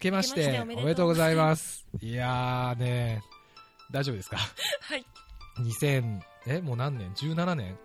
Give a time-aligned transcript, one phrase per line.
[0.00, 1.86] けまして明けましておめでとうございます。
[2.00, 3.22] いやーね、
[3.90, 4.36] 大丈夫ですか？
[4.38, 5.04] はい。
[5.60, 7.78] 2000、え、もう何年 ?17 年？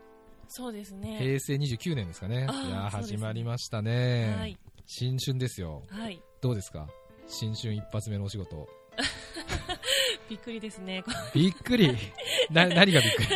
[0.47, 1.17] そうですね。
[1.19, 2.47] 平成29年ですかね。
[2.67, 4.35] いや始まりましたね。
[4.37, 4.57] はい。
[4.87, 5.83] 新春ですよ。
[5.89, 6.21] はい。
[6.41, 6.87] どうですか？
[7.27, 8.67] 新春一発目のお仕事。
[10.29, 11.03] びっくりですね。
[11.33, 11.95] びっくり。
[12.51, 13.27] な、 何がびっくり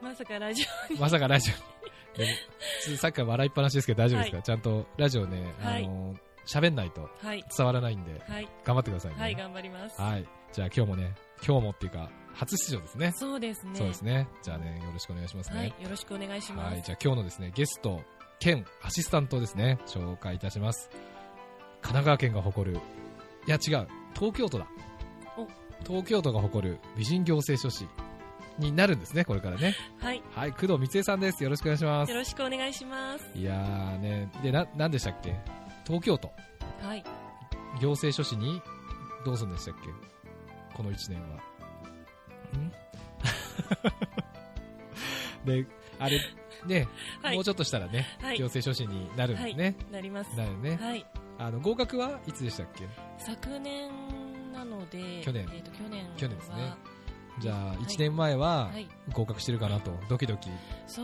[0.00, 0.64] まさかラジ
[0.98, 2.96] まさかラジオ。
[2.96, 7.08] さっきから笑いっぱなしですけど大丈夫ですか、はちゃんとラジオね、はいあのー喋んないと。
[7.56, 8.48] 伝わらないんで、はい。
[8.64, 9.20] 頑張ってくださいね。
[9.20, 10.00] はい、頑張ります。
[10.00, 10.26] はい。
[10.52, 11.14] じゃあ今日もね、
[11.46, 13.12] 今日もっていうか、初出場ですね。
[13.16, 13.72] そうですね。
[13.74, 14.28] そうですね。
[14.42, 15.58] じゃあね、よろしくお願いしますね。
[15.58, 15.68] はい。
[15.68, 16.72] よろしくお願いします。
[16.72, 16.82] はい。
[16.82, 18.00] じゃあ今日のですね、ゲスト、
[18.38, 20.88] 兼アシスタントをですね、紹介いたします。
[21.80, 22.76] 神奈川県が誇る、
[23.46, 24.66] いや違う、東京都だ
[25.36, 25.46] お。
[25.86, 27.86] 東京都が誇る美人行政書士
[28.58, 29.74] になるんですね、これからね。
[30.00, 30.22] はい。
[30.34, 31.42] はい、工藤光恵さんです。
[31.44, 32.16] よろしくお願いしますよ。
[32.18, 33.30] ろしくお願いします。
[33.34, 35.34] いやーね、で、な、なんでしたっけ？
[35.88, 36.30] 東京都、
[36.82, 37.02] はい。
[37.80, 38.62] 行政書士に、
[39.24, 39.88] どうするんでしたっけ？
[40.76, 41.36] この1年は。
[42.58, 42.72] ん？
[45.44, 45.66] で、
[45.98, 46.20] あれ、
[46.66, 46.88] ね、
[47.22, 49.74] はいもうちょっとしたらね、はい行政書士になるんですね。
[49.90, 50.36] なります。
[50.36, 50.76] なるね。
[50.80, 51.06] はい。
[51.38, 52.86] あの、合格はいつでしたっけ？
[53.18, 53.90] 昨年
[54.52, 56.16] なので、去年えっと、去年は。
[56.16, 56.74] 去年ですね
[57.40, 58.88] じゃあ、い1年前ははい。
[59.12, 60.50] 合格してるかなと、ドキドキ。
[60.86, 61.00] した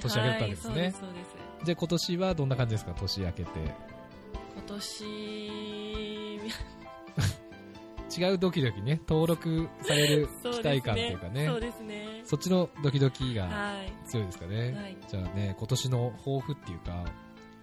[0.00, 1.24] 年明けだったんですねはい、そうです、そうで
[1.60, 1.66] す。
[1.66, 3.50] で、今年はどんな感じですか年明けて？
[4.56, 5.04] 今年、
[8.16, 12.22] 違うドキドキね、登録される 期待感というかねそう、ですね。
[12.24, 13.92] そっちのドキドキがはい。
[14.06, 14.72] 強いですかね。
[14.72, 14.96] はい。
[15.08, 17.04] じゃあね、今年の抱負っていうか、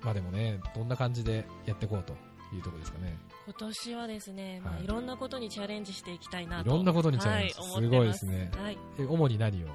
[0.01, 2.13] まあでもね、どんな感じでやっていこうと
[2.53, 3.17] いうところですかね。
[3.45, 6.69] 今年はですね、まあ、はいいろんなことにチャレンジしていきたいないと。
[6.69, 7.55] ろんなことにチャレンジ。
[7.59, 7.87] はい、す。
[7.87, 8.51] ごいですね。
[8.55, 8.77] はい。
[8.99, 9.67] え、主に何を？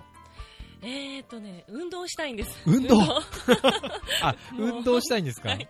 [0.83, 2.56] えーっとね、運動したいんです。
[2.67, 2.97] 運動？
[2.98, 3.03] 動。
[4.23, 5.69] あ、運動したいんですか、はい。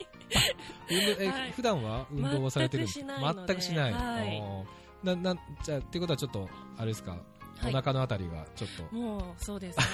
[0.91, 1.53] 運動え、はい。
[1.53, 3.47] 普段は運動はされてるんです全くしないので。
[3.47, 3.93] 全くしない。
[3.93, 4.41] はい。
[4.41, 5.23] あー。
[5.23, 7.21] な、な、じゃあ、っていうことはちょっと、あれですか、はい。
[7.69, 9.85] お腹のあたりがちょっと、もう、そうですね。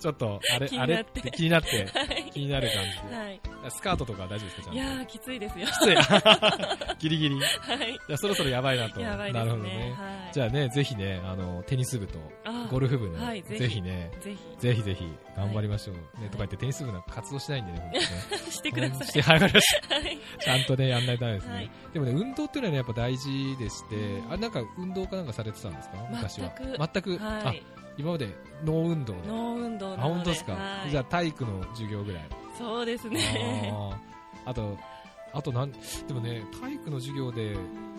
[0.00, 3.16] ちょっと、あれ、あれなって気になって、はい気になる感じで。
[3.16, 3.40] はい。
[3.70, 4.62] スカートとかは大丈夫ですか？
[4.62, 4.74] ちゃんと。
[4.74, 5.66] いやー、きついですよ。
[5.66, 5.96] きつい。
[7.00, 7.36] ギリギリ。
[7.36, 7.98] いはい。
[8.08, 9.00] や、そろそろやばいなと。
[9.00, 9.50] やばいですね。
[9.50, 9.94] なるほどね。
[9.98, 10.32] はい。
[10.32, 12.18] じゃあね、ぜひね、あの、テニス部と
[12.70, 15.04] ゴルフ部の、はいぜひぜひね、ぜぜひぜひ
[15.36, 15.96] 頑張りましょう。
[15.96, 17.92] ね、とか言ってテニス部なんか活動しないんでね、
[18.50, 19.44] してくださして、はいし
[19.88, 20.02] たい。
[20.02, 20.18] はい。
[20.40, 21.54] ちゃんとね、やんないとダメですね。
[21.54, 25.96] はいでもね、運動っていうのはね、やっぱ大事でして、うんあれなんか運動かなんかされてたんですか？
[26.10, 26.52] 昔は。
[26.58, 27.24] 全く全く？
[27.24, 27.62] あはい。、
[27.98, 28.28] 今まで
[28.64, 29.28] ノー運動で。
[29.28, 30.14] ノー運動あ、なので。
[30.14, 32.28] 本当ですか、はいじゃあ体育の授業ぐらい。
[32.56, 33.72] そうですね。
[34.44, 34.76] あと、
[35.32, 35.78] あとなん、で
[36.14, 37.56] もね、体育の授業で、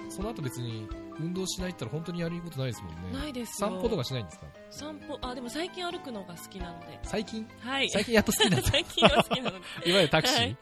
[0.09, 0.87] その後別に
[1.19, 3.19] 運動しないったら本当にやることないですもんね。
[3.19, 3.69] ないですよ。
[3.69, 4.45] 散歩とかしないんですか？
[4.71, 6.99] 散歩、あ、でも最近歩くのが好きなので。
[7.03, 7.47] 最近？
[7.59, 7.89] はい。
[7.89, 9.89] 最近やっと好きなんですか最近は好きなので。
[9.89, 10.57] いわゆるタクシー、はい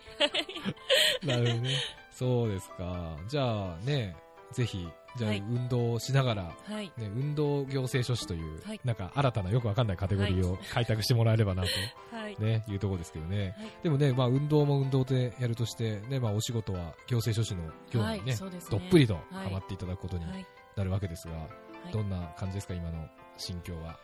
[1.25, 1.75] なるほどね。
[2.11, 3.15] そうですか。
[3.29, 4.15] じゃあね、
[4.51, 4.87] ぜひ、
[5.17, 6.91] じゃあはい運動をしながら、はい。
[6.97, 11.69] ね、運動行政書士という、はいなんか新たなよくわかんないカテゴリーを開拓してもらえればなと、
[12.15, 12.37] はい。
[12.39, 13.55] ね、いうところですけどね。
[13.57, 18.35] はいでもね、まあ運動も運動でやるとして、ね、まあお仕事は行政書士の業務にね、
[18.69, 20.45] どっぷりとはいハマっていただくことにはい。
[20.75, 21.47] なるわけですが、はい
[21.91, 23.07] どんな感じですか、今の
[23.37, 23.97] 心境は？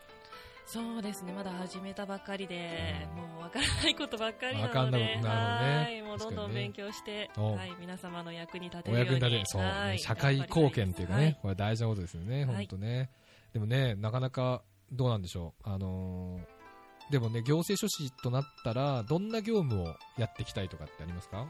[0.65, 3.17] そうですね、まだ始めたばっかりで、うん。
[3.17, 5.21] もうわからないことばっかりなので、ね。
[5.23, 9.13] はい、もうどんどん勉強して、おはい、皆様の役に立ておるように。
[9.15, 9.99] 役に立て、そう、はい。
[9.99, 12.55] 社会貢献っていうかね、はいこれ大事なことですよね、はい。
[12.55, 13.09] 本当ね。
[13.53, 15.69] でもね、なかなかどうなんでしょう。
[15.69, 16.63] あのー
[17.11, 21.45] でもね、行政書士となったら、どんな業務をやっていきたいとかってありますか？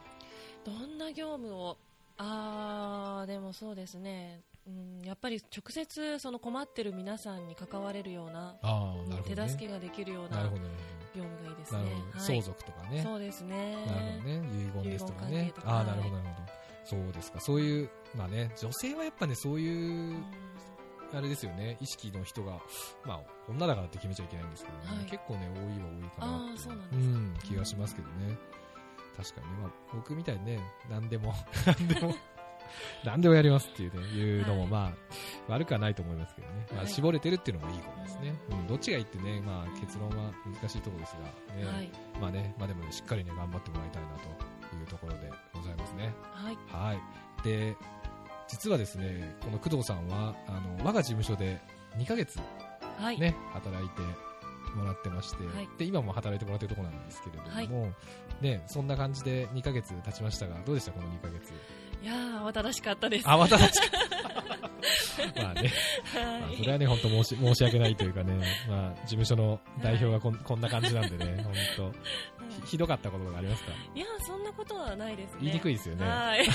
[0.65, 1.77] どんな業務を、
[2.17, 9.49] あー、でもそうですね、うん、やっぱり直接その困ってる皆さんに関われるような、ああ、なるほ手ど、ね。
[9.49, 10.49] 助けができるような業
[11.23, 11.73] 務がいいです。
[11.73, 11.95] ねなるほ。
[11.95, 12.11] ど。
[12.11, 13.01] はい相続とかね。
[13.03, 13.75] そうですね。
[13.85, 14.69] なるほどね。
[14.79, 15.61] 遺言ですとかねと。
[15.61, 16.51] かああ、なはいるほど、なるほど。
[16.85, 17.39] そうですか。
[17.39, 20.25] そういう、まあね、女性はやっぱね、そういううん
[21.15, 22.53] あれですよね、意識の人が、
[23.05, 28.37] まあ、女だからって決めちゃいけないんですけどね、はい結構ね、多いは多いかなってそうなんうですかん、気がしますけどね。
[29.15, 30.59] 確かにね、まあ、僕みたいにね、
[30.89, 31.33] 何でも、
[31.67, 32.15] 何でも、
[33.03, 36.65] 何でもやりますっていうね、いうのも、はいまあ、悪くはないと思いますけどね。
[36.71, 38.35] まあ、はい絞れてるっていうのもいいことですね。
[38.51, 41.15] うん、どっちがいいってね、まあ、結論は難しいところです
[41.49, 41.91] が、ね、はい。
[42.19, 44.09] まあね、まあでもね、しっかりね、頑張ってもらいたいな
[44.69, 46.13] というところでございますね。
[46.31, 46.57] はい。
[46.69, 47.43] はい。
[47.43, 47.75] で、
[48.47, 51.59] 実はですね、この工藤さんは、あの、我が事務所で
[51.97, 52.39] 2ヶ月
[52.97, 53.19] はい。
[53.19, 54.01] ね、働いて
[54.75, 57.91] もらってまして、はいで、今も働いてもらってるところなんですけれども、
[58.41, 61.53] ね、そんな感じで2ヶ月経ちましたが、どうでしたこの2ヶ月？
[62.03, 63.29] いやー、慌ただしかったです。
[63.29, 63.81] あ、また確か
[65.41, 65.71] まあね、
[66.13, 66.57] はまあ、い。
[66.57, 68.33] それはね、本当申し申し訳ないというかね、
[68.67, 71.91] まあ、事務所の代表がこんこんな感じなんでね、本当。
[72.65, 73.71] ひひどかったことがありますか？
[73.95, 75.37] いやそんなことはないですね。
[75.41, 76.05] 言いにくいですよね。
[76.05, 76.45] はい。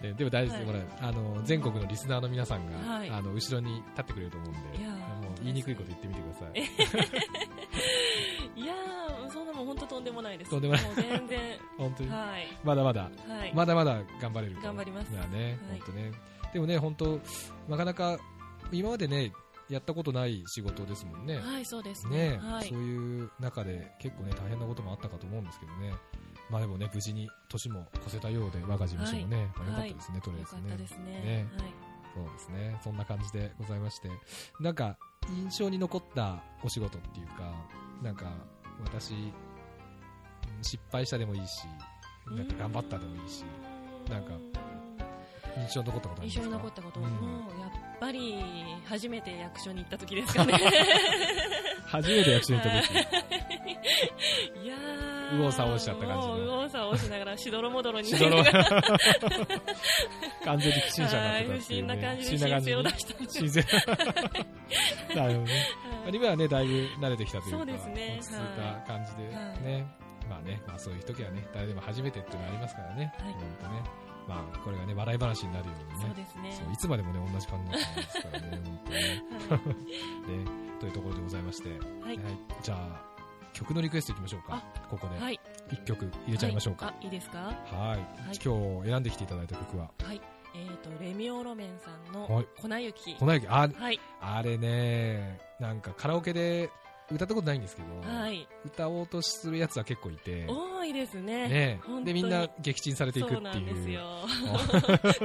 [0.00, 1.10] ねでも大丈夫です、はい。
[1.10, 3.10] あの全国のリスナーの皆さんが、はい。
[3.10, 4.68] あの後ろに立ってくれると思うんでもう
[5.42, 6.62] 言いにくいこと言ってみてください
[8.56, 10.50] いやーそんなもん本当とんでもないです。
[10.50, 10.92] とんでもない。
[10.92, 11.40] う全然。
[11.78, 12.10] 本当に。
[12.10, 12.46] はい。
[12.64, 13.02] まだまだ。
[13.02, 13.52] はい。
[13.54, 14.56] まだまだ頑張れる。
[14.56, 15.12] と頑張ります。
[15.12, 15.80] まあね、はい。
[15.80, 16.12] 本当ね。
[16.52, 17.20] でもね、本当
[17.68, 18.18] なかなか、
[18.72, 19.32] 今までね、
[19.68, 21.38] やったことない仕事ですもんね。
[21.38, 22.30] はいそうですね。
[22.32, 22.68] ね、はい。
[22.68, 25.92] そういう中で結構ね、大変なこともあったかと思うんですけどね。
[26.50, 30.62] まあでもね、無事に年も越せたようで、我が事務所もね、まあ、よかったですね、とりあえよずね。
[30.62, 31.04] かったですね。
[31.04, 31.46] ね。
[32.14, 32.80] そうですね。
[32.82, 34.08] そんな感じでございまして。
[34.60, 34.96] なんか、
[35.28, 37.52] 印象に残ったお仕事っていうか、
[38.02, 38.26] なんか、
[38.84, 39.32] 私、うん
[40.62, 43.42] 失敗したでもいいし、はいなんか頑張ったでもいいし、
[44.10, 44.32] なんか
[45.56, 47.06] 印象に残ったこと印象に残ったこと、うん。
[47.06, 48.44] もうやっぱり
[48.84, 50.54] 初めて役所に行った時ですかね。
[51.86, 52.92] 初めて役所に行った時、
[54.62, 55.08] いやー。
[55.32, 58.08] 右往左往しちゃった感じのもう右往左往しながらしどろもどろに。
[58.08, 58.42] しどろ。
[58.42, 58.98] なりながら
[60.44, 61.96] 完全に不審者になってたっていう、ね。
[61.96, 63.66] な感じで不審な感じ申請を出したんです。
[65.16, 65.66] なるほどね。
[66.08, 66.72] はい今はね、だいぶ
[67.06, 68.16] 慣れてきたというか、そうですね。
[68.18, 69.62] 落ち着いた感じではい。
[69.62, 69.86] ね。
[70.28, 73.12] まあね、まあそういう時はね、誰でも初めてっていうのがありますからね。
[73.18, 73.32] はい。
[73.34, 73.82] 本当ね。
[74.28, 76.04] まあこれがね、笑い話になるようにね。
[76.06, 76.52] そうですね。
[76.64, 79.74] そういつまでもね、同じ感じになってますからね、本当に
[80.44, 80.50] ね。
[80.80, 81.72] というところでございまして、い。
[81.72, 82.18] はい。
[82.62, 83.02] じゃあ、
[83.52, 84.62] 曲のリクエストいきましょうか。
[84.90, 85.18] ここで。
[85.18, 85.40] はい。
[85.72, 86.86] 一曲入れちゃいましょうか。
[86.86, 86.94] はい。
[87.00, 87.38] あいいですか？
[87.38, 87.98] はい。
[87.98, 88.38] い。
[88.42, 90.20] 今日選んできていただいた曲は、はい。
[90.54, 92.46] えっ、とレミオロメンさんのはい。
[92.60, 93.14] 粉雪。
[93.16, 94.00] 粉雪、あ、はい。
[94.20, 96.70] あれね、なんかカラオケで
[97.10, 98.46] 歌ったことないんですけど、はい。
[98.66, 101.48] 歌おうとするやつは結構いて、多いですね。
[101.48, 103.40] ねで、みんな撃沈されていくっていう。
[103.40, 104.02] そうなんですよ。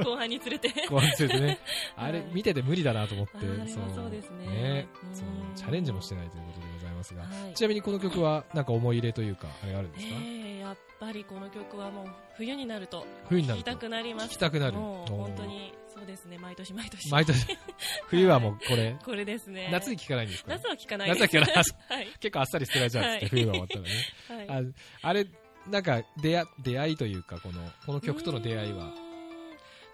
[0.02, 0.68] 後半に連れて。
[0.68, 1.58] ね、
[1.96, 2.28] あれはい。
[2.32, 4.10] 見てて無理だなと思って、あれはそう。
[4.10, 4.88] ですね。
[5.04, 5.14] うん。
[5.14, 7.54] そうチャレンジもしてないということでございますが、はい。
[7.54, 13.70] ちなみにこの曲はなんか思い入れというか、あれがあるんですか、えー、やっぱりこの曲はもう冬になると冬になると。
[13.70, 14.28] 聴きたくなります。
[14.28, 14.72] 聴きたくなる。
[14.72, 16.38] 本当にそうですね。
[16.38, 17.10] 毎年毎年。
[17.10, 17.46] 毎年、
[18.08, 19.68] 冬はもうこれ、これですね。
[19.72, 20.50] 夏に聴かないんですか？
[20.52, 21.54] 夏は聴かない夏は聴かない。
[21.88, 22.06] はい。
[22.20, 23.44] 結構あっさり捨てられちゃうんですって、はい。
[23.44, 24.48] 冬が終わったらね。
[24.50, 24.64] はい。
[25.02, 25.26] ああれ、
[25.70, 28.92] なんか出会出会いというか、このこの曲との出会いうは。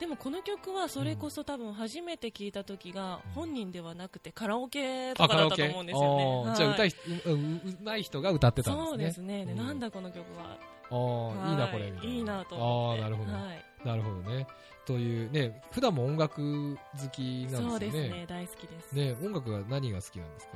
[0.01, 6.57] でもこの曲はそれこそ多分初めて聞いた時が本人ではなくてカラオケとかだったと思うんですよね。
[6.57, 6.89] じゃあ歌はい。
[6.89, 6.93] い
[7.27, 7.35] うう
[7.69, 8.89] うまい人が歌ってたんですね。
[8.89, 9.45] そうですね。
[9.55, 10.57] なんだこの曲は。
[10.91, 11.83] あーいいな、これ。
[11.85, 12.11] はいみたい。
[12.11, 13.03] いいなと思って。
[13.03, 14.47] ああ、なるほど、はいなるほどね。
[14.87, 17.99] というね、普段も音楽好きなんそうでよね。
[18.01, 20.53] ですすね大好きですね、音楽は何が好きなんですか？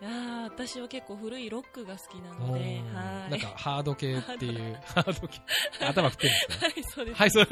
[0.00, 5.40] いやー私は結構古いロックが好きなのでうんはいなんかハード系っていう、ハード系。
[5.86, 7.46] 頭振ってるんですかはいそうですはい、そう。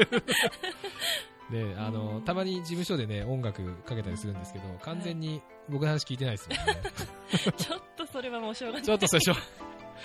[1.50, 6.82] で、 あの、うんたまに事務所でね、音楽かけたりするんですけど、完全に僕の話聞いてないですもんね。
[7.56, 9.40] ちょっとそれはもうしょうがないちょっと最初、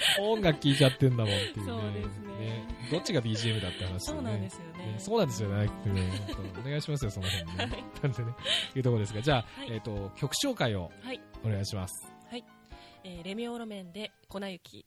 [0.20, 1.66] 音楽聴いちゃってんだもんっていうね。
[1.66, 2.68] そうですね。
[2.92, 4.86] どっちが BGM だって話そうなんですよね。
[4.86, 5.70] ねそうなんですよね。
[6.60, 7.58] お願いしますよ、その辺ね。
[7.58, 7.84] はい。
[8.04, 8.34] なんでね、
[8.76, 9.72] いうところですが、じゃあ、はい。
[9.72, 12.12] えっ、と、曲紹介をはい、お願いします。
[13.04, 14.86] えーレミオロメンで粉雪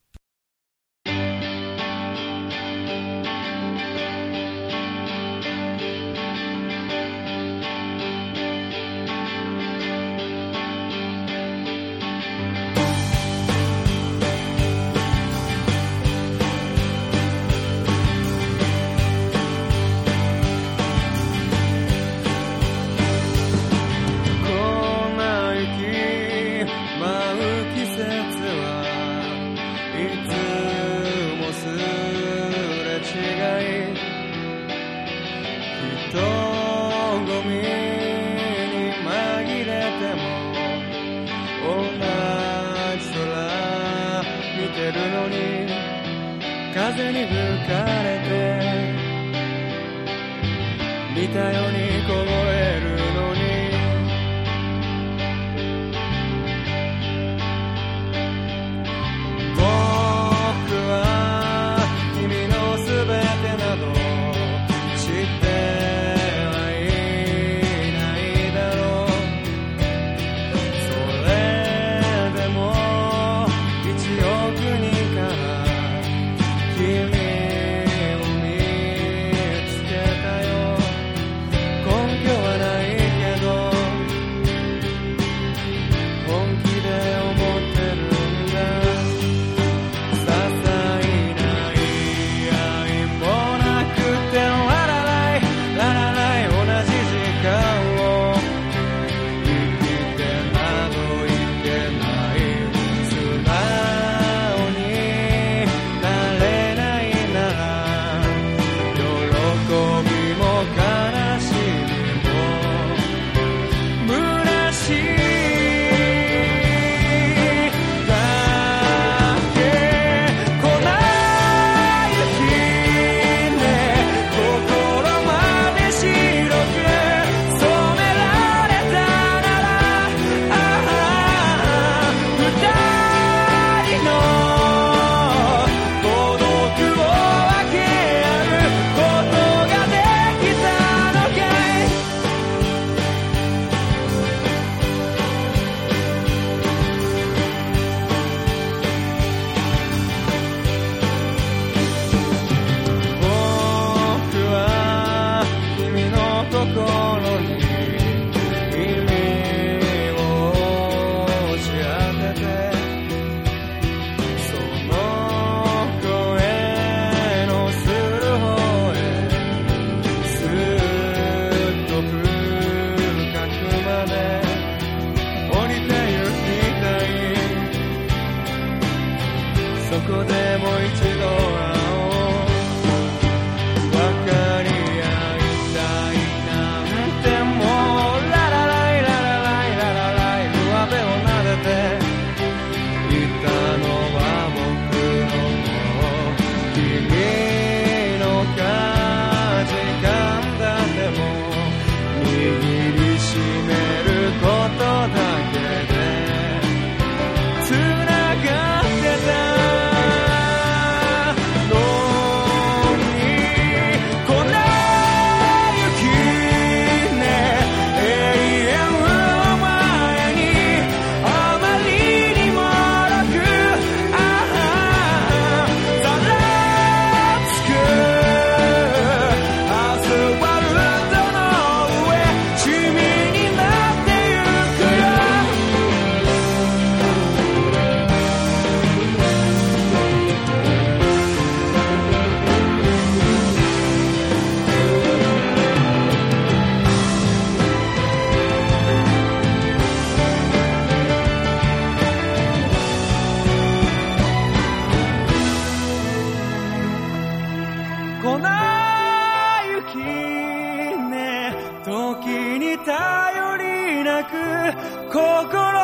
[264.25, 265.84] く心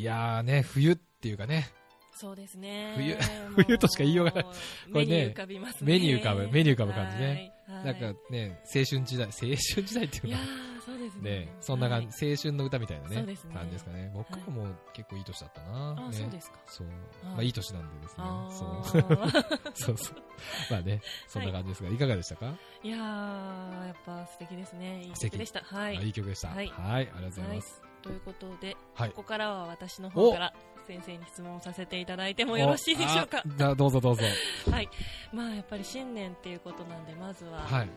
[0.00, 1.68] いやーね、冬っていうかね、
[2.16, 2.94] そうですね。
[2.96, 3.16] 冬
[3.64, 5.92] 冬としか言いようがないこれね目に浮かびますね。
[5.92, 7.84] 目に浮かぶ目に浮かぶ感じねはい。
[7.84, 11.30] なんかね、青春時代、青春時代っていうか、ーそうですね。
[11.30, 14.10] ね、そんな感じ、青春の歌みたいなね感じですかね。
[14.14, 16.10] 僕はもう結構いい年だったな。
[16.12, 16.58] そうですか。
[16.66, 16.86] そう。
[17.24, 18.24] あまあいい年なんでですね。
[18.24, 19.02] あそう。
[19.02, 20.16] ー そうそう。
[20.70, 22.54] まあね、そんな感じですが、いかがでしたか？
[22.82, 25.02] いやー、やっぱ素敵ですね。
[25.04, 25.60] いい素敵曲でした。
[25.60, 25.98] はい。
[25.98, 26.48] あいい曲でした。
[26.48, 26.54] は。
[26.54, 27.89] はいいありがとうございます。
[28.02, 30.52] ということで、はいここからは私の方から
[30.86, 33.42] 先生に質問させていただいてもよろしいでしょうか？
[33.46, 33.50] お。
[33.50, 34.22] あだどうぞどうぞ。
[34.70, 34.88] はい。
[35.32, 37.90] まあやっぱり新年っていうことなんで、まずははい。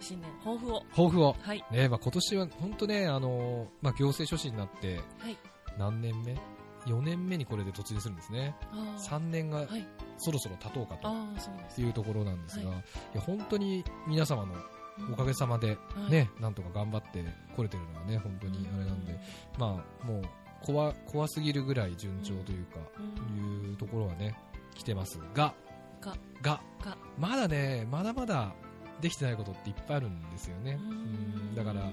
[0.00, 0.80] 新年抱負を。
[0.92, 1.36] 抱負を。
[1.40, 1.64] はい。
[1.70, 5.36] ね、まあ今年は本当ね、あのーまあ行政書士になって、はい。
[5.78, 6.34] 何年目
[6.86, 8.56] ?4 年目にこれで突入するんですね。
[8.72, 9.86] あー3年がはい。
[10.16, 11.08] そろそろ経とうかと。
[11.80, 14.54] いうところなんですが、はいい、や本当に皆様の
[15.12, 15.76] おかげさまでは
[16.08, 16.10] い。
[16.10, 17.24] ね、なんとか頑張って
[17.56, 19.18] これてるのはね、本当にあれなんで、
[19.58, 20.22] まあもう
[20.62, 23.70] 怖怖すぎるぐらい順調というか、うん。
[23.70, 24.36] いうところはね、
[24.74, 25.54] 来てますが、
[26.00, 26.96] がが、が。
[27.18, 28.52] まだね、まだまだ
[29.00, 30.78] できてないことっていっぱいあるんですよね。
[30.80, 31.90] ううんだから、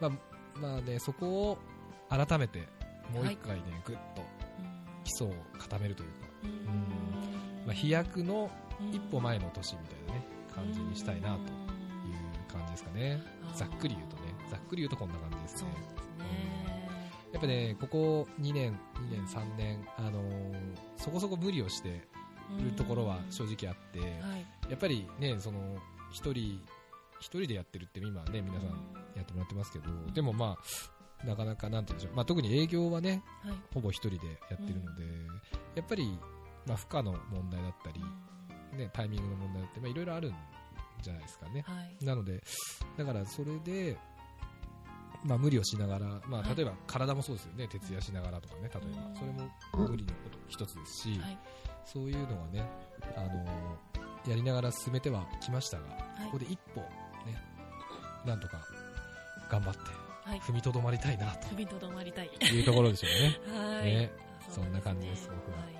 [0.00, 0.10] まあ、
[0.58, 1.58] まあね、そこを
[2.08, 2.60] 改めて、
[3.12, 4.22] もう一回ね、ぐっと
[5.04, 6.16] 基礎を固めるというか、
[7.66, 8.50] まあ、飛躍の
[8.92, 11.65] 一歩前の年みたいなね、感じにしたいなと
[12.76, 13.22] ですかね。
[13.54, 15.70] ざっくり言うとね、ざっくり言うとこんな感じですね。
[15.70, 16.88] ね。
[17.32, 22.02] やっぱね、ここ2年、2年、3年、あのーそこそこ無理をして
[22.60, 24.46] るところは正直あって、はい。
[24.70, 25.78] やっぱりね、その、
[26.10, 26.60] 一人、
[27.20, 28.70] 一人でやってるって今ね、皆さん
[29.14, 30.56] やってもらってますけど、でもま
[31.22, 33.54] あ、なかなかなんて言うんでしょう、まあ特に営業はね、はい。
[33.74, 35.04] ほぼ一人でやってるので、
[35.74, 36.18] やっぱり、
[36.66, 38.00] まあ負荷の問題だったり、
[38.76, 40.34] ね、タイミングの問題だって、まあいろいろあるん
[41.02, 41.62] じゃないですかね。
[41.66, 42.04] はい。
[42.04, 42.42] なので、
[42.96, 43.96] だからそれで、
[45.24, 49.18] まあ無理をしながら、まはいあ例えば体もそうですよね、徹夜しながらとかね、例えうんば。
[49.18, 51.38] それも無理のこと一つですし、はい。
[51.84, 52.68] そういうのはね、
[53.16, 53.78] あの
[54.28, 56.86] やりながら進めてはきましたが、はいここで一歩、ね、
[58.24, 58.60] なんとか
[59.50, 59.80] 頑張って
[60.24, 60.40] はい。
[60.40, 62.28] 踏みとどまりたいな踏みとどまりたい。
[62.30, 63.58] というところでしょうね。
[63.76, 63.84] はい。
[63.84, 64.10] ね
[64.48, 65.64] あそんな感じです僕はは。
[65.64, 65.70] は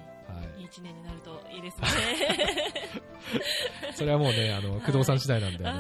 [0.57, 0.61] いい。
[0.61, 1.89] いい一年になるといいですね。
[3.93, 3.93] い。
[3.95, 5.71] それはもうね、あの、はい工藤さん次第なんで、あ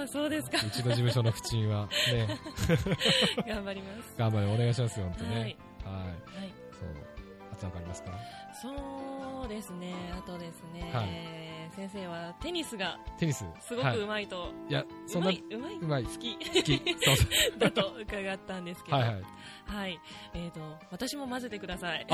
[0.00, 0.58] ああ、そうですか。
[0.62, 2.38] の、うちの事務所の不沈はね、
[3.46, 4.14] 頑張ります。
[4.16, 5.34] 頑張りお願いしますよ、本当ね。
[5.34, 5.42] はい。
[5.42, 5.46] はい。
[5.46, 5.56] はい。
[6.72, 6.88] そう。
[7.52, 8.12] あとわかりますか？
[8.60, 9.94] そうですね。
[10.12, 10.90] あとですね。
[10.92, 11.46] はい
[11.76, 13.44] 先生はテニスがテニス。
[13.60, 16.34] すごはいくうまいと、いや、そんまい、うまい、うまい好き？
[16.36, 16.78] 好き。
[16.78, 17.12] そ
[17.54, 17.58] う。
[17.60, 18.96] だと伺ったんですけど。
[18.96, 19.22] はいはい。
[19.66, 20.00] はい。
[20.32, 20.60] えっ、と、
[20.90, 22.06] 私も混ぜてください。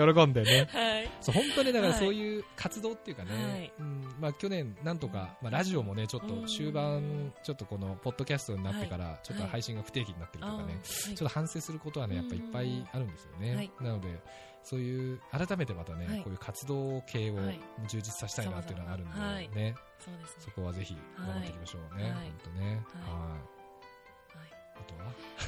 [0.00, 0.68] あ喜んでね。
[0.72, 1.10] はい。
[1.20, 3.72] そう、本当にだからはいそういう活動っていうかね、はい。
[3.78, 13.56] うん、まあ去年なんとか、まあラジオもね、ちょっと終盤、ちょっとこのポッドキャストになってから、ちょっと配信が不定期になってるとかね、ちょっと反省することはね、やっぱいっぱいあるんですよね。
[13.56, 13.70] はい。
[13.80, 14.18] なので、
[14.64, 16.18] そういう、改めてまたね、はい。
[16.22, 17.60] こういう活動系をはい。
[17.86, 19.48] 充実させたいなっていうのがあるんで、はい。
[19.50, 19.74] ね、
[20.38, 20.50] そ。
[20.52, 22.04] こはぜひ頑張っていきましょうね。
[22.04, 22.12] はい。
[22.12, 22.66] 本当ね。
[22.66, 22.74] はい。
[24.38, 24.50] はい。
[24.76, 24.94] あと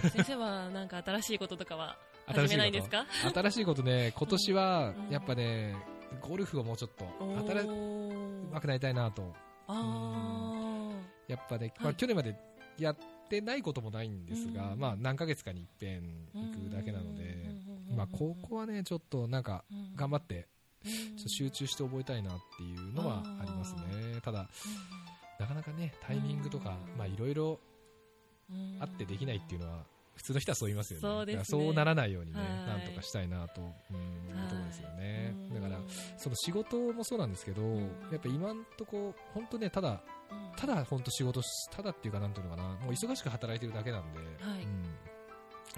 [0.04, 0.10] は？
[0.10, 1.96] 先生はなんか新しいこととかは？
[2.26, 3.40] 新しいこと。
[3.40, 5.76] 新しいことね、 今年はうん、やっぱね、
[6.20, 9.34] ゴルフをもうちょっと、お新うーまくなりたいなと。
[9.68, 10.92] あ
[11.28, 12.36] やっぱね、まあ、はい去年まで
[12.78, 12.96] やっ
[13.28, 14.78] てないこともないんですが、うん。
[14.78, 17.24] まあ、何ヶ月かに一遍ー行くだけなので、
[17.90, 20.48] うんまあ、ここはね、ちょっとなんか、頑張って、
[20.84, 21.16] うん。
[21.16, 24.20] ちょっと集中して覚えたいなっていうのはありますね。
[24.22, 24.48] ただ、
[25.40, 26.98] なかなかね、タイミングとか、うん。
[26.98, 27.60] まあ、いろいろ
[28.50, 28.76] うん。
[28.80, 29.84] あってできないっていうのは、
[30.16, 31.00] 普通の人はそう言いますよね。
[31.00, 31.40] そうね。
[31.44, 32.48] そうならないようにね、はい。
[32.48, 33.68] なんとかしたいなと、うん、い
[34.32, 35.34] うところですよね。
[35.50, 35.80] うんだから、
[36.16, 40.02] その仕事もそうなんですけど、やっぱ今んとこ、本当ね、ただ、
[40.56, 44.24] ただ本当仕事しただっていうか、なんていうのかな、もう忙しく働いてるだけなんで、は
[44.56, 44.62] い。
[44.62, 44.84] うん。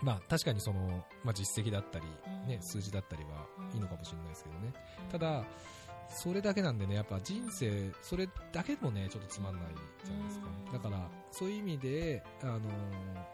[0.03, 2.05] まあ確かにその、まあ実績だったり、
[2.46, 4.72] ね、数字だったりはいいのかもしれないですけどね。
[5.11, 5.44] ただ、
[6.11, 9.62] それだけなんでね、やっぱ人生、それだけもね、ちょっとつまんない
[10.05, 10.47] じゃないですか。
[10.73, 12.62] だから、そういう意味で、あのー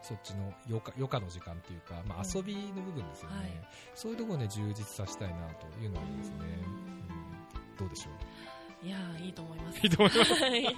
[0.03, 3.37] そっちの余暇余暇の時間っていうか、まあうん遊びの部分ですよね。
[3.39, 3.51] はい
[3.95, 6.37] そういうところをね、充実させたいなというのはありますね。
[6.69, 8.11] うんどうでしょ
[8.83, 8.87] う？
[8.87, 9.79] いやーいいと思います。
[9.83, 10.65] いいと思いますはい。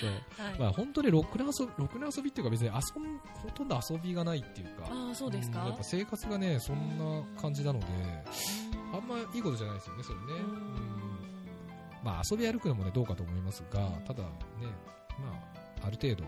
[0.00, 4.88] そうはいまあ本当にろくな遊び、ろくな遊びっていうか別に遊ん、ほとんど遊びがないっていうか。
[4.90, 5.62] ああ、そうですか？
[5.64, 7.86] んやっぱ生活がね、そんな感じなので、
[8.96, 10.24] あんまいいことじゃないですよね、それね。
[10.28, 11.18] ううんん
[12.02, 14.28] まあ遊び歩くのもね、どうかと思いますが、ただね、
[15.18, 15.32] ま
[15.82, 16.24] あ、ある程度、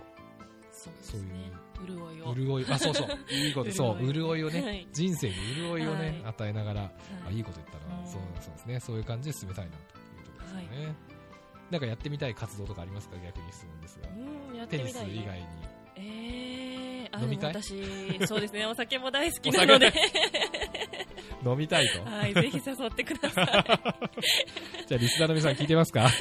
[0.73, 1.53] そうですそういうね。
[1.87, 2.35] 潤いを。
[2.35, 6.93] 潤い、あ、そうそう、 いいこと、そう、潤いをね、はい人生に潤いをね、はい与えながら、はい
[7.29, 10.95] あいいこと言ったら、うんそうそうですね、そういう感じで進めたいなというところですよね。
[11.71, 13.17] なんかやってみたい活動とかありますか？
[13.19, 14.09] 逆に質問ですが。
[14.51, 15.15] うん、やってテニスみたい、ね。
[15.23, 15.47] 以外に。
[15.97, 16.66] えー、あ
[17.23, 17.75] 飲み会私、
[18.27, 19.93] そうですね、 お酒も大好きなので、
[21.45, 22.05] 飲みたいと？
[22.05, 23.47] はい、ぜひ誘ってください。
[24.89, 26.09] じゃあ、リスナーの皆さん聞いてますか？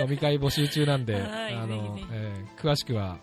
[0.00, 3.18] 飲み会募集中なんで、はいあのえー詳しくは、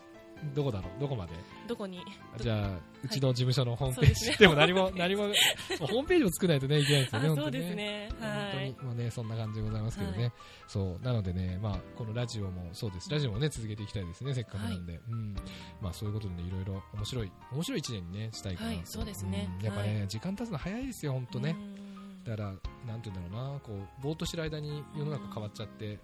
[0.55, 1.01] どこだろう？
[1.01, 1.33] どこまで？
[1.67, 1.99] どこに？
[2.37, 4.25] じゃあ、うちの事務所のホームページ。
[4.25, 5.23] そうでも何も、何も、
[5.79, 8.09] ホームページを作らないとね、いけないですよね、本当にあそうですね。
[8.19, 8.41] はい。
[8.41, 10.23] 本当に、もうね、そんな感じでございますけどね。
[10.23, 10.31] はい
[10.67, 11.03] そう。
[11.03, 13.09] なのでね、まあ、このラジオもそうです。
[13.09, 14.99] ラジオもね、続けていきたいですね、せっかくなんで。
[15.09, 15.33] うん。
[15.81, 21.51] まあ、そういうことでね、いろいろ面白い、面白い一年にね、したいかなそうですねんやっぱね、は時間経つの早いですよ、本当ね。
[21.51, 21.87] うん
[22.27, 22.49] だから、
[22.85, 25.97] なんて言うんだろうな、こう、ぼーっとしてる間に世の中変わっちゃって、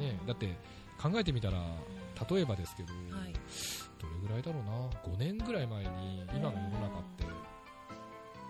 [0.00, 0.56] ね、だって、
[1.00, 1.58] 考えてみたら、
[2.28, 3.32] 例えばですけど、はい。
[3.98, 4.72] どれぐらいだろうな、
[5.04, 7.24] 5年ぐらい前に、今の世の中って、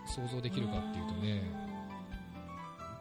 [0.06, 1.42] 想像できるかっていうとね、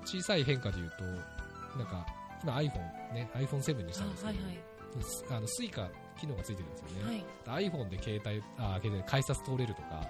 [0.05, 2.05] 小さい変化で言うと、なんか、
[2.43, 5.87] 今 iPhone ね、iPhone7 にしたんですけど、あはいの Suica
[6.19, 7.23] 機能がついてるんですよね。
[7.47, 7.69] はい。
[7.69, 10.07] iPhone で携帯、あ、携帯改札通れるとか、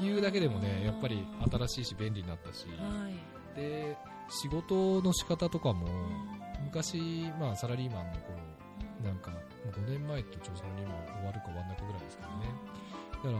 [0.00, 3.58] いうだけでもね、やっぱり新しいし便利になったし、はい。
[3.58, 3.96] で、
[4.28, 5.88] 仕事の仕方とかも、
[6.64, 8.33] 昔、まあサラリーマンの頃、
[9.04, 9.36] なんか、も
[9.66, 12.46] う5年前とちょうどサラリーマン終わるか終わんないかぐらいですけどね。
[13.12, 13.32] だから、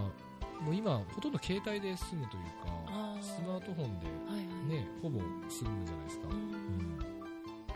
[0.63, 4.47] もう今、ほとんど携帯で済むというか、スマートフォンではいはい。
[4.69, 6.29] ね、ほぼ済むじゃないですか。
[6.29, 7.01] ううんん。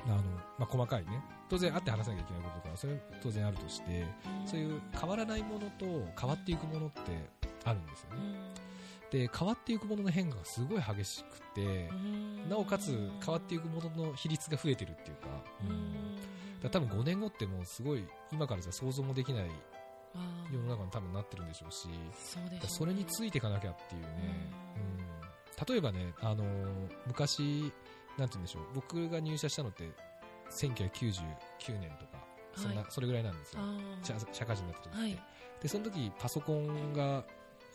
[0.07, 0.22] あの、
[0.59, 1.22] まあ、細かいね。
[1.48, 4.05] 当然会って話さなきゃいけないこととか、それは当然あるとして、
[4.46, 5.87] そういう変わらないものと
[6.18, 7.01] 変わっていくものって
[7.64, 8.18] あるんですよね。
[9.11, 11.88] で、変わっていくものの変化がすごい激しくて、
[12.48, 15.29] なおかつ変わっていくものの比率が増えてるっていうか、
[15.62, 16.08] うん
[16.62, 19.51] だ多分5年後ってもうすごい今からじゃ想像もできない
[20.53, 22.68] 世の中に多分なってるんでしょうし、そうですね。
[22.68, 24.09] それについていかなきゃっていうね、
[24.77, 27.73] うん、例えばね、あのー昔、
[28.16, 29.90] なんて言うんでしょう、僕が入社したのって
[30.51, 32.18] 1999年とか、
[32.57, 32.90] そんな、はい。
[32.90, 33.61] それぐらいなんですよ。
[33.62, 35.18] あ社社会人になった時って、はい。
[35.62, 37.25] で、その時パソコンが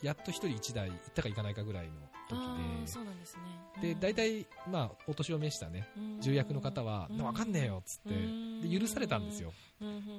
[0.02, 1.92] やっと一人一台行ったか行かないかぐらいの
[2.28, 3.42] 時あーそうなんですね。
[3.80, 5.88] で、で、大体、まあ、お年を召したね、
[6.20, 8.14] 重役の方は、わかんねえよっつって、
[8.68, 9.52] で、許されたんですよ。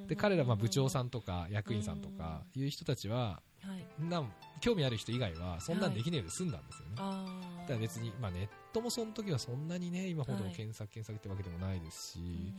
[0.08, 4.32] で、彼ら、まあ、部長さんとか、役員さんとか、いう人たちは、はいなん
[4.62, 6.96] 興味ある人以外は、そんなんできねえで済んだんですよね。
[6.98, 7.26] あ
[7.62, 12.54] だから別に、まあ、ネットもその時はそんなにね、今ほど検索、検索ってわけでもないですし、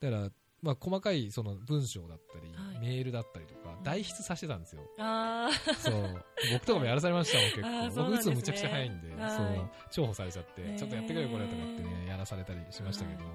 [0.00, 0.30] だから、
[0.66, 2.80] まあ、細かいその文章だったり、はい。
[2.80, 4.82] メールだったりとか、代筆させてたんですよ。
[4.98, 5.74] あー。
[5.74, 6.24] そう。
[6.52, 7.94] 僕とかもやらされましたもん、結あー構。
[7.94, 8.34] そうなんですね。
[8.34, 9.30] 僕打つのむちゃくちゃ早いんで、はい。
[9.30, 9.46] そう。
[9.46, 13.30] 重宝されちゃって、ちょっとやってくれよ、これとかってね、やらされたりしましたけど、だか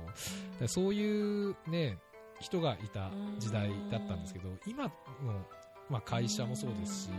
[0.61, 1.97] らそういうね、
[2.41, 4.91] 人がいた時代だったんですけど、今の、
[5.89, 7.09] まあ、会社もそうですし、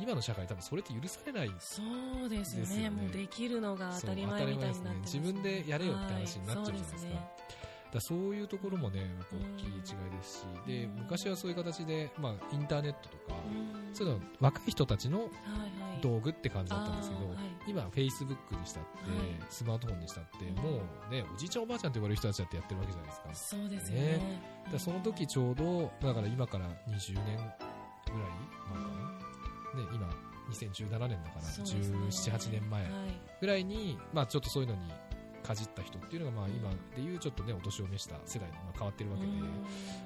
[0.00, 1.82] 今の社会多分それって許されないそ
[2.24, 2.82] うですですよね。
[2.84, 5.20] ねもうできるのが当たり前みたいになってます、ね。
[5.20, 7.14] 自分でやれよって話になっちゃうじゃないですか。
[7.14, 7.28] はい。
[7.50, 7.61] そう
[7.92, 9.84] だそういうところもね、大きい違いで
[10.22, 13.94] すし、で、昔はそういう形で、まあ、インターネットとか、うん。
[13.94, 15.30] そういうの若い人たちのはいは
[15.98, 16.00] い。
[16.00, 17.44] 道具って感じだったんですけど、あーはい。
[17.68, 19.20] 今、フェイスブックにしたって、はい。
[19.50, 20.54] スマートフォンにしたって、うん。
[20.56, 23.56] もうね、おじいちゃんおばあちゃんと呼ばれる人たちだってやってるわけじゃないですか。
[23.58, 24.02] そうですよね。
[24.16, 24.42] ね。
[24.72, 27.64] だその時ちょうど、だから今から20年ぐらいなのか
[29.74, 29.82] な。
[29.82, 30.08] ね、今、
[30.50, 31.48] 2017年だから、ね。
[31.58, 32.92] 17、8年前はい。
[33.40, 34.90] ぐらいに、まあちょっとそういうのに
[35.42, 39.32] かじった人っていうのが、まあ今でいうちょっとね、お年を召した世代にまあ変わってるわけで、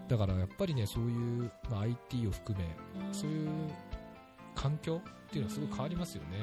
[0.09, 2.65] だからやっぱりね、そういう、まあ、IT を含め、
[3.07, 3.15] うん。
[3.15, 3.49] そういう
[4.55, 6.39] 環境っていうのはすごい変わりますよね。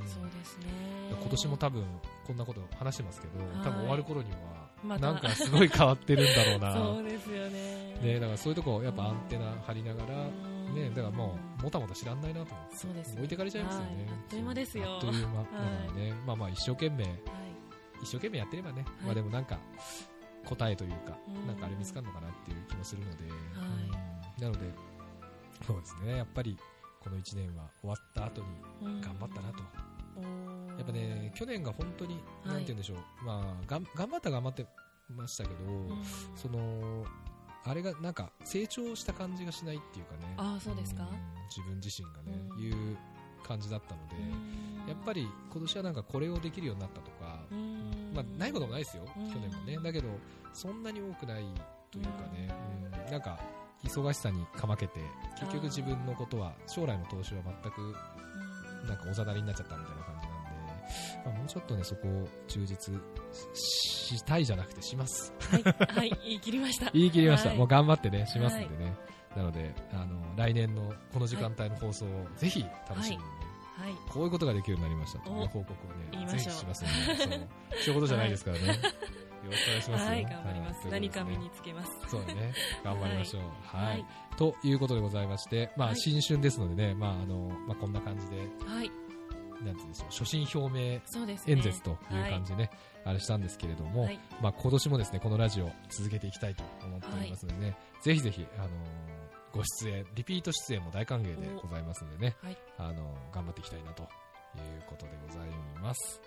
[0.00, 0.08] うん。
[0.08, 0.66] そうですね。
[1.10, 1.84] 今年も多分
[2.26, 3.66] こんなこと話してますけど、はい。
[3.66, 4.36] 多分終わる頃には、
[4.82, 5.12] また。
[5.12, 6.72] なんかすごい変わってるんだろうな。
[6.96, 7.98] そうですよね。
[8.00, 10.74] ね、だからそういうとこやっぱアンテナ張りながら、うん。
[10.74, 12.76] ね、だからもう、もたもた知らんないなと思って。
[12.76, 13.16] そうですね。
[13.16, 13.88] 置いてかれちゃいますよね。
[13.88, 14.04] はい。
[14.08, 14.54] あっという間。
[14.54, 15.38] ですよあっという間。
[15.40, 17.47] だからね、まあまあ一生懸命、はい
[18.02, 19.04] 一生懸命やってればね、い。
[19.04, 19.58] まあでもなんか
[20.44, 21.46] 答えというか、うん。
[21.46, 23.24] なんかあれ見つかるのかなっていう気もするので、
[24.40, 24.70] なので、
[25.66, 26.56] そうですね、やっぱり
[27.00, 28.46] この1年は終わった後に
[28.82, 29.00] うん。
[29.00, 29.58] 頑張ったなと。
[30.78, 32.54] やっぱね、去年が本当に、はい。
[32.54, 34.66] なんて言うんでしょう、まあ、がん頑張った頑張って
[35.14, 36.04] ましたけど、うん。
[36.36, 37.04] その、
[37.64, 41.02] あれがなんか成長した感じがしないっていうかね、あーそうですか？
[41.04, 41.08] ん。
[41.48, 42.62] 自分自身がね、うん。
[42.62, 42.96] いう
[43.42, 44.16] 感じだったので、
[44.88, 49.78] やっぱり今年はなんかこれをできるようになったとか、うんまあ、ないこともないですよ、うん去年もね。
[49.82, 50.08] だけど、
[50.52, 51.44] そんなに多くない
[51.90, 52.54] というかね、
[53.06, 53.38] うんなんか、
[53.84, 55.00] 忙しさにかまけて、
[55.38, 57.94] 結局自分のことは、将来の投資は全く、
[58.86, 62.94] なんかおざなりになっちゃったみたいな感じなんで、まあ、もうちょっとね、そこを充実
[63.54, 65.32] ししたいじゃなくてします。
[65.38, 66.90] はい、はい、言い切りました。
[66.92, 67.50] 言い切りました。
[67.50, 68.94] はいもう頑張ってね、しますんでね。
[69.38, 73.28] なので、あの、来年のこの時間帯の放送をぜひ楽しみにね、
[73.76, 77.24] はい、こういうことができるようになりましたというお報告をね、ぜひしますので、
[77.84, 77.92] そう。
[77.94, 78.66] 一言じゃないですからね。
[78.66, 78.74] よ
[79.52, 80.08] ろしくお願いしますよ。
[80.08, 80.80] はい、頑張ります。
[80.82, 81.92] はい何か身につけます。
[82.08, 82.52] そうだね。
[82.82, 83.42] 頑張りましょう。
[83.62, 83.86] はい。
[83.86, 84.04] はい
[84.36, 88.90] ということでございまして、まあ、はい新春ですのでね、まあ、あの、まあ、こんな感じで、はい、
[89.64, 91.00] なんていうんでしょう、所信表明。
[91.46, 92.70] 演説という感じでね、
[93.04, 104.08] あれしたんですけれども、はい、まあ、今年もですね、このラジオ続けていきたいと思っておりますのでね、ぜひぜひ、あのーご出演、リピート出演も大歓迎でございますのでね、はいあのー頑張っていきたいなという
[104.86, 105.48] ことでござい
[105.82, 106.20] ます。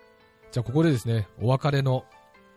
[0.52, 2.04] じゃあ、ここでですね、お別れの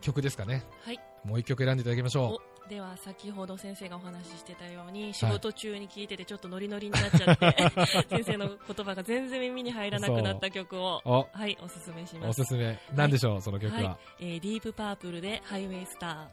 [0.01, 0.65] 曲ですかね。
[0.85, 1.01] はい。
[1.25, 7.57] もう一曲選んでいただきましょおでは先ほど先生がお話ししてたように仕事中に聞いててちょっとノリノリになっちゃって、
[8.09, 12.79] 先生の言葉が全然耳に入らなくなった曲をはいおすすめしまおすすすめ。
[12.95, 13.83] なんでしょう、その曲は。
[13.83, 16.29] はえーディープパープルでハイウェイスタ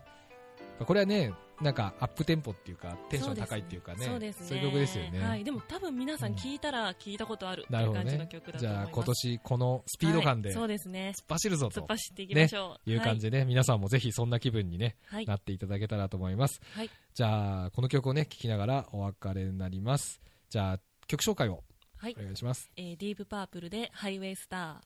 [0.85, 4.47] これはね、なんかアップテンポっていうか、テンション高いっていうかね、ーそうですね。
[4.47, 5.19] そういう曲ですよね。
[5.19, 8.51] はい、でも多分皆さん聞いたら聞いたことあるってないう感じのね曲。
[8.51, 8.87] だとじ思います。
[8.87, 10.55] ゃあ今年このスピード感ではい。
[10.55, 11.13] そう突っですね。
[11.27, 11.81] 走るぞと。
[11.81, 16.61] 突っ走っていきましょう、いう感じでね、皆さんもぜひそんな気分にね、はい、なっていただけたらと思います。
[16.73, 16.89] はい。
[17.13, 20.21] じゃあ、この曲をね、聴きながらお別れになります。
[20.49, 21.63] じゃあ、曲紹介を
[21.97, 22.15] はい。
[22.17, 22.71] お願いします。
[22.75, 24.81] えーディープパープルでハイウェイスタ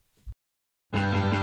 [0.92, 1.35] ー